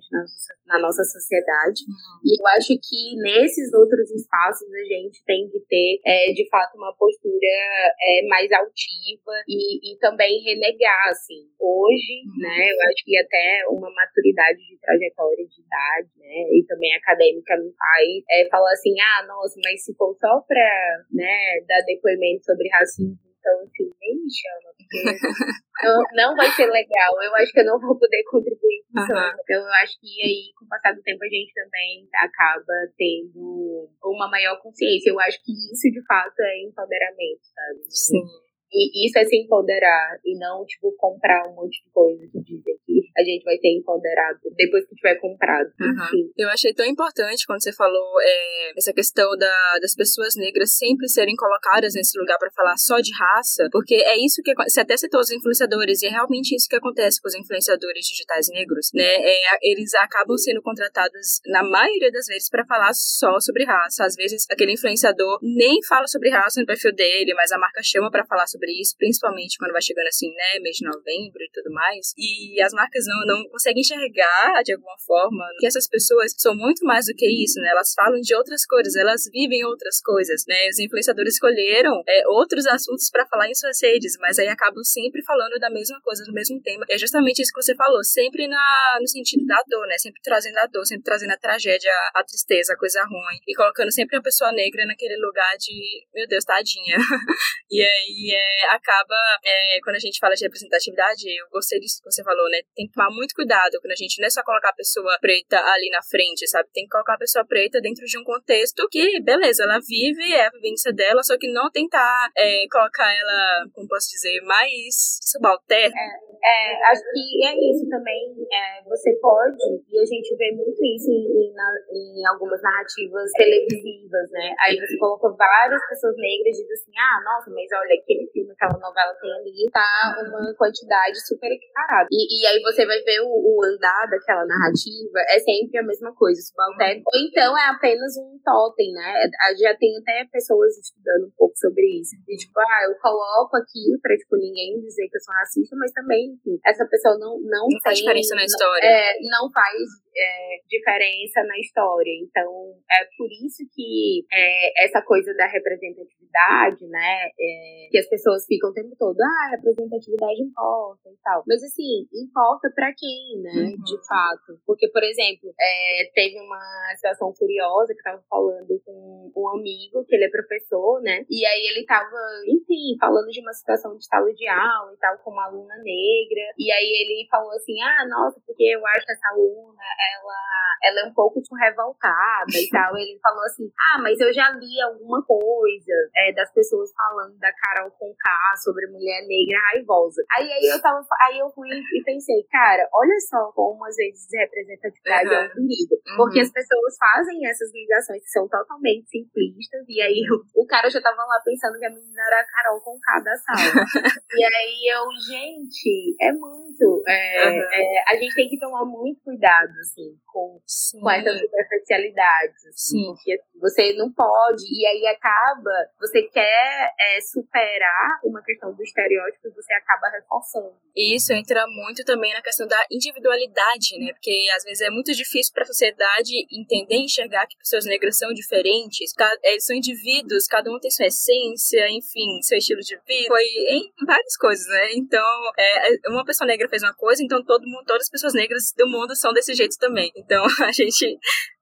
[0.00, 1.80] presente na nossa, na nossa sociedade.
[1.84, 2.20] Uhum.
[2.24, 6.76] E eu acho que nesses outros espaços a gente tem que ter, é, de fato,
[6.76, 11.48] uma postura é, mais altiva e, e também renegar, assim.
[11.58, 12.48] Hoje, uhum.
[12.48, 17.56] né, eu acho que até uma maturidade de trajetória de idade, né, e também acadêmica
[17.56, 22.44] me faz é, falar assim, ah, nossa, mas se for só para, né, dar depoimento
[22.44, 27.22] sobre racismo então, assim, nem me chama, porque não, não vai ser legal.
[27.22, 29.12] Eu acho que eu não vou poder contribuir com isso.
[29.12, 29.32] Uhum.
[29.40, 33.88] Então, eu acho que aí, com o passar do tempo, a gente também acaba tendo
[34.04, 35.10] uma maior consciência.
[35.10, 37.80] Eu acho que isso, de fato, é empoderamento, sabe?
[37.88, 38.24] Sim.
[38.72, 42.78] E isso é se empoderar e não, tipo, comprar um monte de coisa que dizem
[43.20, 45.68] a gente vai ter empoderado depois que tiver comprado.
[45.80, 46.32] Uhum.
[46.36, 51.08] Eu achei tão importante quando você falou é, essa questão da, das pessoas negras sempre
[51.08, 54.96] serem colocadas nesse lugar para falar só de raça, porque é isso que você até
[54.96, 59.04] citou os influenciadores e é realmente isso que acontece com os influenciadores digitais negros, né?
[59.04, 64.04] É, eles acabam sendo contratados na maioria das vezes para falar só sobre raça.
[64.04, 68.10] Às vezes aquele influenciador nem fala sobre raça no perfil dele, mas a marca chama
[68.10, 71.72] para falar sobre isso, principalmente quando vai chegando assim, né, mês de novembro e tudo
[71.72, 72.12] mais.
[72.16, 76.84] E as marcas não, não conseguem enxergar de alguma forma que essas pessoas são muito
[76.84, 77.70] mais do que isso, né?
[77.70, 80.68] Elas falam de outras coisas, elas vivem outras coisas, né?
[80.70, 85.22] Os influenciadores escolheram é, outros assuntos para falar em suas redes, mas aí acabam sempre
[85.24, 86.84] falando da mesma coisa, do mesmo tema.
[86.88, 89.96] E é justamente isso que você falou, sempre na, no sentido da dor, né?
[89.98, 93.38] Sempre trazendo a dor, sempre trazendo a tragédia, a tristeza, a coisa ruim.
[93.48, 96.96] E colocando sempre a pessoa negra naquele lugar de, meu Deus, tadinha.
[97.70, 102.10] e aí é, acaba, é, quando a gente fala de representatividade, eu gostei disso que
[102.10, 102.60] você falou, né?
[102.74, 105.88] Tem tomar muito cuidado quando a gente não é só colocar a pessoa preta ali
[105.90, 106.68] na frente, sabe?
[106.72, 110.46] Tem que colocar a pessoa preta dentro de um contexto que, beleza, ela vive, é
[110.46, 115.94] a vivência dela, só que não tentar é, colocar ela, como posso dizer, mais subalterna.
[115.94, 118.34] É, é, acho que é isso também.
[118.52, 119.56] É, você pode,
[119.88, 124.54] e a gente vê muito isso em, em, em algumas narrativas televisivas, né?
[124.66, 128.40] Aí você coloca várias pessoas negras e diz assim, ah, nossa, mas olha, aquele filme
[128.40, 132.08] filme, aquela novela tem ali, tá uma quantidade super equiparada.
[132.10, 136.14] E, e aí você vai ver o, o, andar daquela narrativa, é sempre a mesma
[136.14, 137.02] coisa, subalterno.
[137.06, 139.26] Ou então é apenas um totem, né?
[139.58, 142.16] Já tem até pessoas estudando um pouco sobre isso.
[142.28, 145.92] E, tipo, ah, eu coloco aqui pra, tipo, ninguém dizer que eu sou racista, mas
[145.92, 148.86] também, enfim, essa pessoa não, não, não tem, faz diferença na história.
[148.86, 149.76] É, não faz
[150.16, 152.12] é, diferença na história.
[152.22, 152.50] Então,
[152.90, 158.70] é por isso que é, essa coisa da representatividade, né, é, que as pessoas ficam
[158.70, 161.42] o tempo todo, ah, representatividade importa e tal.
[161.46, 163.82] Mas, assim, importa para quem, né, uhum.
[163.82, 164.58] de fato.
[164.66, 166.60] Porque, por exemplo, é, teve uma
[166.96, 171.44] situação curiosa que eu tava falando com um amigo, que ele é professor, né, e
[171.44, 175.30] aí ele tava, enfim, falando de uma situação de sala de aula e tal, com
[175.30, 179.28] uma aluna negra, e aí ele falou assim, ah, nossa, porque eu acho que essa
[179.30, 180.40] aluna ela,
[180.82, 182.96] ela é um pouco tipo, revoltada e tal.
[182.96, 187.52] Ele falou assim: Ah, mas eu já li alguma coisa é, das pessoas falando da
[187.52, 190.22] Carol Conká sobre mulher negra raivosa.
[190.36, 192.59] Aí, aí eu tava, aí eu fui e pensei, cara,
[192.92, 195.34] olha só como às vezes representatividade uhum.
[195.34, 195.94] é um perigo.
[195.94, 196.16] Uhum.
[196.16, 200.88] Porque as pessoas fazem essas ligações que são totalmente simplistas, e aí o, o cara
[200.90, 203.84] já tava lá pensando que a menina era a Carol Conká da sala.
[204.36, 207.02] e aí eu, gente, é muito.
[207.06, 207.68] É, uhum.
[207.72, 210.60] é, a gente tem que tomar muito cuidado assim, com,
[211.00, 213.06] com essas superficialidades, assim, Sim.
[213.06, 219.48] porque você não pode, e aí acaba, você quer é, superar uma questão do estereótipo
[219.48, 220.74] e você acaba reforçando.
[220.96, 225.52] Isso entra muito também na questão da individualidade, né, porque às vezes é muito difícil
[225.52, 229.12] para a sociedade entender e enxergar que pessoas negras são diferentes,
[229.44, 233.92] eles são indivíduos, cada um tem sua essência, enfim, seu estilo de vida, foi em
[234.06, 235.26] várias coisas, né, então,
[235.58, 238.86] é, uma pessoa negra fez uma coisa, então todo mundo, todas as pessoas negras do
[238.88, 240.10] mundo são desse jeito também.
[240.16, 241.18] Então a gente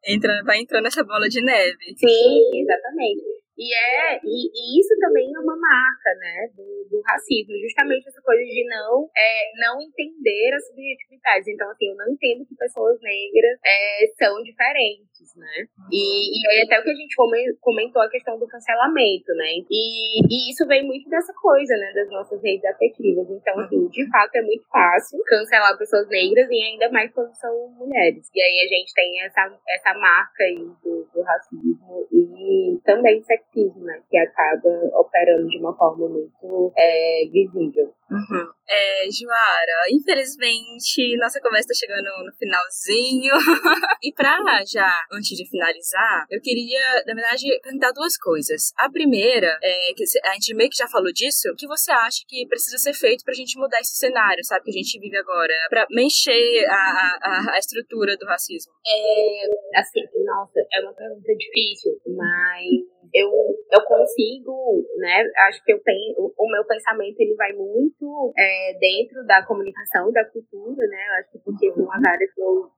[0.08, 1.94] entra, vai entrando nessa bola de neve.
[1.96, 3.38] Sim, exatamente.
[3.58, 8.22] E, é, e, e, isso também é uma marca, né, do, do, racismo, justamente essa
[8.22, 11.48] coisa de não, é, não entender as subjetividades.
[11.48, 15.66] Então, assim, eu não entendo que pessoas negras é, são diferentes, né?
[15.90, 17.14] E, e aí até o que a gente
[17.60, 19.64] comentou a questão do cancelamento, né?
[19.70, 23.26] E, e isso vem muito dessa coisa, né, das nossas redes afetivas.
[23.30, 27.68] Então, assim, de fato é muito fácil cancelar pessoas negras e ainda mais quando são
[27.78, 28.28] mulheres.
[28.34, 33.84] E aí a gente tem essa, essa marca aí do, do racismo e também sexismo,
[33.84, 34.00] né?
[34.10, 37.92] Que acaba operando de uma forma muito é, visível.
[38.10, 38.48] Uhum.
[38.66, 43.34] É, Joara, infelizmente nossa conversa está chegando no finalzinho.
[44.02, 48.72] e pra já, antes de finalizar, eu queria, na verdade, perguntar duas coisas.
[48.76, 52.24] A primeira, é que a gente meio que já falou disso, o que você acha
[52.26, 55.54] que precisa ser feito pra gente mudar esse cenário, sabe, que a gente vive agora,
[55.68, 58.72] pra mexer a, a, a estrutura do racismo?
[58.86, 63.30] É, assim, nossa, é uma pergunta difícil, mas eu,
[63.72, 65.24] eu consigo, né?
[65.48, 70.24] Acho que eu tenho, o meu pensamento ele vai muito é, dentro da comunicação da
[70.24, 71.08] cultura, né?
[71.08, 72.70] Eu acho que porque são as áreas que eu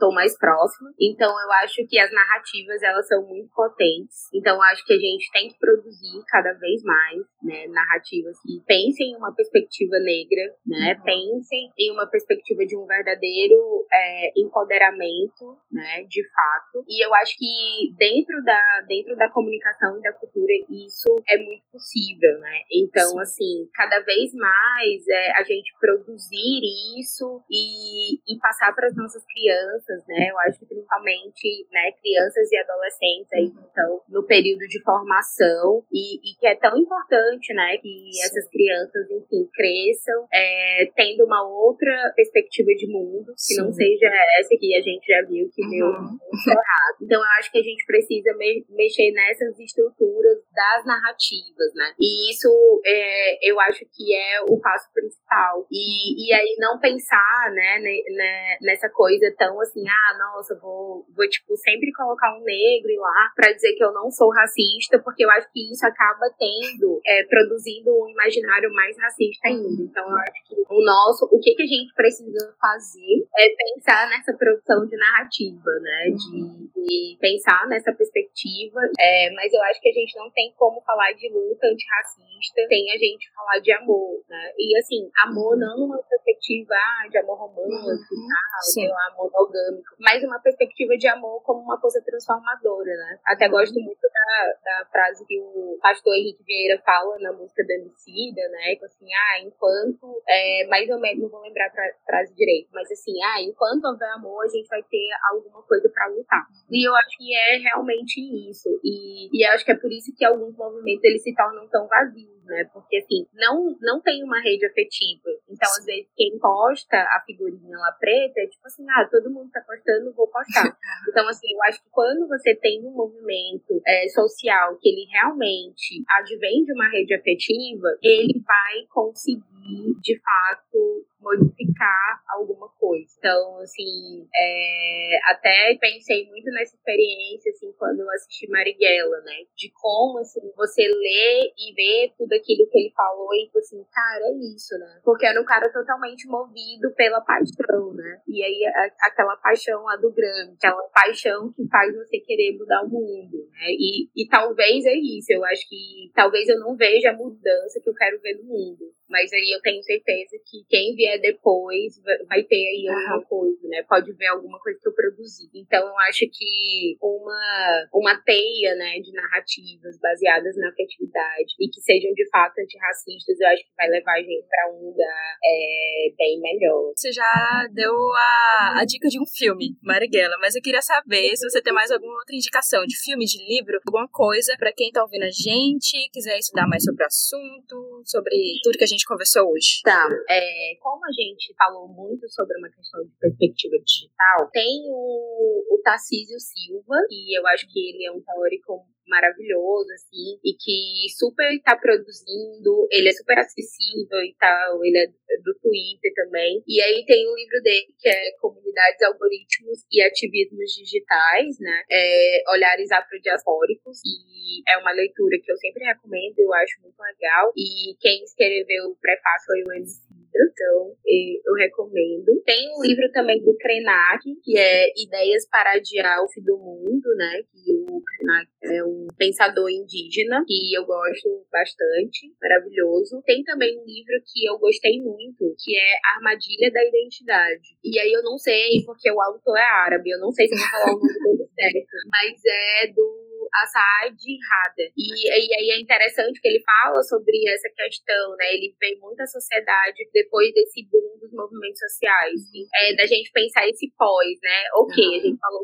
[0.00, 0.90] estou mais próxima.
[0.98, 4.28] Então eu acho que as narrativas elas são muito potentes.
[4.32, 8.62] Então eu acho que a gente tem que produzir cada vez mais, né, narrativas que
[8.66, 11.04] pensem em uma perspectiva negra, né, uhum.
[11.04, 16.84] pensem em uma perspectiva de um verdadeiro é, empoderamento, né, de fato.
[16.88, 21.62] E eu acho que dentro da dentro da comunicação e da cultura isso é muito
[21.70, 22.60] possível, né.
[22.72, 23.20] Então Sim.
[23.20, 26.60] assim, cada vez mais é, a gente produzir
[26.98, 30.30] isso e, e passar para as nossas crianças crianças, né?
[30.30, 35.84] Eu acho que principalmente, né, crianças e adolescentes aí que estão no período de formação
[35.92, 38.22] e, e que é tão importante, né, que Sim.
[38.22, 43.62] essas crianças, enfim, cresçam é, tendo uma outra perspectiva de mundo, que Sim.
[43.62, 46.02] não seja essa que a gente já viu que deu uhum.
[46.02, 46.96] muito errado.
[47.02, 51.94] Então, eu acho que a gente precisa me mexer nessas estruturas das narrativas, né?
[51.98, 52.48] E isso
[52.86, 55.66] é, eu acho que é o passo principal.
[55.70, 61.06] E, e aí não pensar, né, né nessa coisa tão assim, assim, ah, nossa, vou,
[61.14, 65.24] vou tipo, sempre colocar um negro lá para dizer que eu não sou racista, porque
[65.24, 69.82] eu acho que isso acaba tendo, é, produzindo um imaginário mais racista ainda.
[69.82, 74.08] Então, eu acho que o nosso, o que, que a gente precisa fazer é pensar
[74.10, 76.10] nessa produção de narrativa, né?
[76.10, 78.80] De, de pensar nessa perspectiva.
[78.98, 82.90] É, mas eu acho que a gente não tem como falar de luta antirracista sem
[82.90, 84.52] a gente falar de amor, né?
[84.58, 88.28] E assim, amor não numa perspectiva ah, de amor romântico, uhum.
[88.28, 93.18] tal, sei lá, amor orgânico, mas uma perspectiva de amor como uma coisa transformadora, né?
[93.24, 93.52] Até uhum.
[93.52, 98.42] gosto muito da, da frase que o pastor Henrique Vieira fala na música da Emicida,
[98.50, 98.76] né?
[98.76, 102.90] Que assim, ah, enquanto, é, mais ou menos, não vou lembrar a frase direito, mas
[102.90, 106.46] assim, ah, enquanto houver amor, a gente vai ter alguma coisa para lutar.
[106.70, 108.68] E eu acho que é realmente isso.
[108.84, 112.44] E, e acho que é por isso que alguns movimentos eles se tornam tão vazios,
[112.44, 112.64] né?
[112.72, 115.30] Porque assim, não, não tem uma rede afetiva.
[115.48, 119.50] Então, às vezes, quem posta a figurinha lá preta é tipo assim, ah, todo mundo
[119.50, 120.76] tá postando, vou postar.
[121.08, 126.04] Então, assim, eu acho que quando você tem um movimento é, social que ele realmente
[126.08, 133.06] advém de uma rede afetiva, ele vai conseguir, de fato, modificar alguma coisa.
[133.18, 139.36] Então, assim, é, até pensei muito nessa experiência, assim, quando eu assisti Marighella, né?
[139.56, 143.84] De como, assim, você lê e vê tudo aquilo que ele falou e, tipo assim,
[143.92, 145.00] cara, é isso, né?
[145.04, 148.20] Porque era um cara totalmente movido pela paixão, né?
[148.26, 152.82] E aí, a, aquela paixão lá do Grande, aquela paixão que faz você querer mudar
[152.84, 153.70] o mundo, né?
[153.70, 157.88] E, e talvez é isso, eu acho que talvez eu não veja a mudança que
[157.88, 158.92] eu quero ver no mundo.
[159.08, 163.82] Mas aí eu tenho certeza que quem vier depois vai ter aí alguma coisa, né?
[163.88, 165.50] Pode ver alguma coisa que eu produzi.
[165.54, 171.80] Então eu acho que uma, uma teia, né, de narrativas baseadas na afetividade e que
[171.80, 176.12] sejam de fato antirracistas, eu acho que vai levar a gente para um lugar é,
[176.16, 176.92] bem melhor.
[176.94, 181.48] Você já deu a, a dica de um filme, Marighella, mas eu queria saber se
[181.48, 185.02] você tem mais alguma outra indicação de filme, de livro, alguma coisa para quem tá
[185.02, 189.06] ouvindo a gente, quiser estudar mais sobre o assunto, sobre tudo que a gente gente
[189.06, 189.80] conversou hoje?
[189.82, 190.08] Tá.
[190.28, 195.80] É, como a gente falou muito sobre uma questão de perspectiva digital, tem o, o
[195.82, 201.50] Tarcísio Silva, e eu acho que ele é um teórico maravilhoso, assim, e que super
[201.62, 205.06] tá produzindo, ele é super acessível e tal, ele é
[205.42, 206.62] do Twitter também.
[206.66, 211.82] E aí tem o um livro dele que é Comunidades, Algoritmos e Ativismos Digitais, né?
[211.90, 217.52] É, olhares afrodiaspóricos, e é uma leitura que eu sempre recomendo, eu acho muito legal.
[217.56, 222.42] E quem escreveu o prefácio foi o MC então eu recomendo.
[222.44, 227.14] Tem um livro também do Krenak, que é Ideias para Adiar o Fim do Mundo,
[227.16, 227.42] né?
[227.52, 233.22] Que o Krenak é um pensador indígena, que eu gosto bastante, maravilhoso.
[233.24, 237.76] Tem também um livro que eu gostei muito, que é Armadilha da Identidade.
[237.84, 240.58] E aí eu não sei, porque o autor é árabe, eu não sei se eu
[240.58, 244.86] vou falar o nome dele certo, mas é do Asad Hada.
[244.96, 248.54] E, e aí é interessante que ele fala sobre essa questão, né?
[248.54, 252.40] Ele vê muita sociedade depois desse boom dos movimentos sociais,
[252.74, 254.58] é, da gente pensar esse pós, né?
[254.74, 255.14] Ok, uhum.
[255.14, 255.62] a gente falou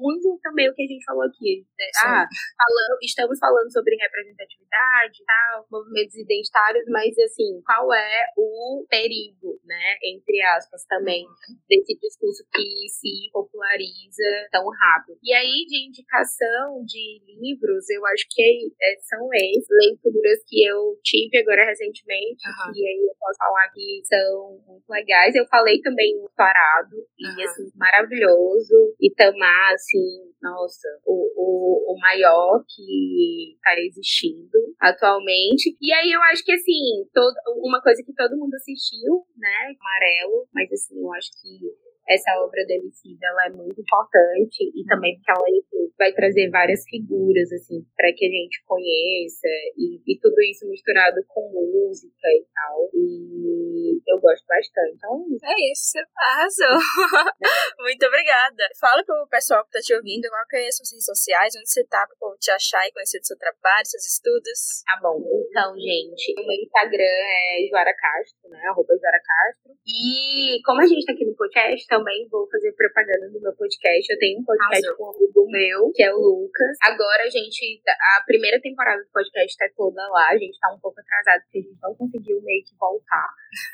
[0.00, 1.64] muito também o que a gente falou aqui.
[1.78, 1.86] Né?
[2.04, 9.58] Ah, falando, estamos falando sobre representatividade tal, movimentos identitários, mas assim, qual é o perigo,
[9.64, 9.96] né?
[10.04, 11.56] Entre aspas, também, uhum.
[11.68, 15.18] desse discurso que se populariza tão rápido.
[15.22, 18.42] E aí, de indicação de livros, eu acho que
[18.80, 22.72] é, são esses, leituras que eu tive agora recentemente, uhum.
[22.74, 25.34] e aí eu posso falar que são muito legais.
[25.34, 28.94] Eu falei também no Parado, e assim, maravilhoso.
[29.00, 35.76] Itamar, assim, nossa, o, o, o maior que está existindo atualmente.
[35.80, 39.74] E aí eu acho que, assim, todo, uma coisa que todo mundo assistiu, né?
[39.80, 44.84] Amarelo, mas assim, eu acho que essa obra do Emicida, ela é muito importante e
[44.84, 50.00] também porque ela enfim, vai trazer várias figuras assim para que a gente conheça e,
[50.06, 52.88] e, tudo isso misturado com música e tal.
[52.94, 54.96] E eu gosto bastante.
[54.96, 56.78] Então é isso, é arrasou.
[57.84, 58.64] Muito obrigada.
[58.80, 61.70] Fala pro pessoal que tá te ouvindo qual que é as suas redes sociais onde
[61.70, 64.82] você tá para te achar e conhecer do seu trabalho seus estudos.
[64.86, 65.20] Tá bom.
[65.50, 68.60] Então gente o meu Instagram é Joara Castro né?
[68.68, 69.72] Arroba Joara Castro.
[69.86, 74.12] E como a gente tá aqui no podcast também vou fazer propaganda do meu podcast.
[74.12, 76.76] Eu tenho um podcast com um amigo meu, que é o Lucas.
[76.82, 77.82] Agora a gente.
[78.18, 80.30] A primeira temporada do podcast tá toda lá.
[80.30, 83.28] A gente tá um pouco atrasado porque a gente não conseguiu meio que voltar,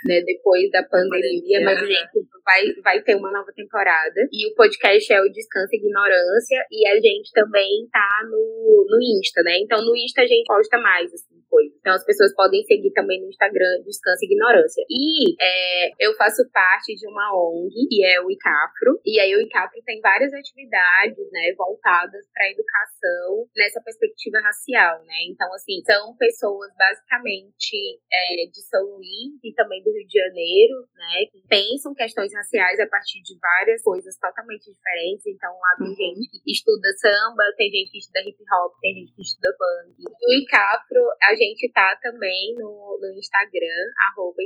[0.07, 0.21] né?
[0.23, 2.11] Depois da pandemia, mas a gente
[2.45, 4.21] vai, vai ter uma nova temporada.
[4.33, 6.65] E o podcast é o Descanso e Ignorância.
[6.71, 9.59] E a gente também tá no, no Insta, né?
[9.59, 11.44] Então no Insta a gente posta mais, assim,
[11.81, 14.85] Então as pessoas podem seguir também no Instagram Descanso e Ignorância.
[14.89, 19.01] E é, eu faço parte de uma ONG, que é o ICAPRO.
[19.05, 25.05] E aí o ICAPRO tem várias atividades, né, voltadas para a educação nessa perspectiva racial,
[25.05, 25.15] né?
[25.29, 30.89] Então, assim, são pessoas basicamente é, de São Luís e também do Rio de Janeiro,
[30.95, 35.27] né, que pensam questões raciais a partir de várias coisas totalmente diferentes.
[35.27, 35.95] Então, lá tem uhum.
[35.95, 39.95] gente que estuda samba, tem gente que estuda hip hop, tem gente que estuda punk.
[40.01, 44.43] E o ICAPRO, a gente tá também no, no Instagram, arroba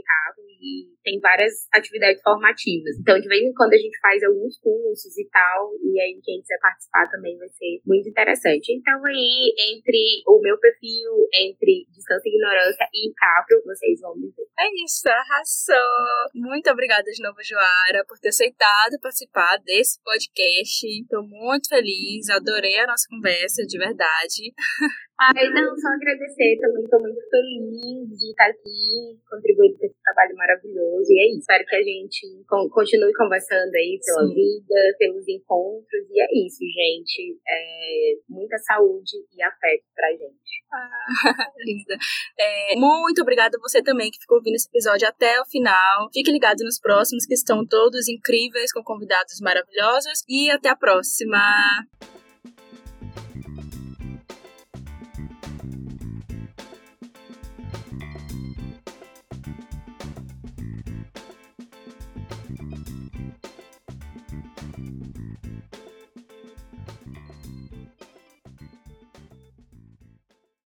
[0.61, 2.97] e tem várias atividades formativas.
[3.01, 6.41] Então, de vez em quando a gente faz alguns cursos e tal, e aí quem
[6.41, 8.73] quiser participar também vai ser muito interessante.
[8.73, 14.29] Então aí, entre o meu perfil, entre Distância e Ignorância e Capro, vocês vão me
[14.29, 14.47] ver.
[14.59, 16.31] É isso, arrasou!
[16.35, 20.87] Muito obrigada de novo, Joara, por ter aceitado participar desse podcast.
[20.87, 24.53] Estou muito feliz, adorei a nossa conversa, de verdade.
[25.21, 26.59] Ai, não, só agradecer.
[26.61, 31.11] Também estou muito feliz de estar aqui, contribuindo com esse trabalho maravilhoso.
[31.11, 31.41] E é isso.
[31.41, 34.35] Espero que a gente continue conversando aí pela Sim.
[34.35, 36.07] vida, pelos encontros.
[36.09, 37.37] E é isso, gente.
[37.49, 40.63] É, muita saúde e afeto pra gente.
[40.73, 41.97] Ah, linda.
[42.39, 46.09] É, muito obrigada a você também que ficou ouvindo esse episódio até o final.
[46.13, 50.23] Fique ligado nos próximos, que estão todos incríveis, com convidados maravilhosos.
[50.29, 51.39] E até a próxima!